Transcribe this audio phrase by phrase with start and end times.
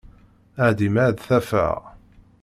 [0.65, 1.77] Ɛeddi ma ad t-afeɣ.